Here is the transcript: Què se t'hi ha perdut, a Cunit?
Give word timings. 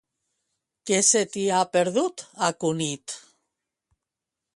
Què 0.89 1.01
se 1.09 1.19
t'hi 1.35 1.43
ha 1.57 1.59
perdut, 1.77 2.23
a 2.47 2.49
Cunit? 2.65 3.15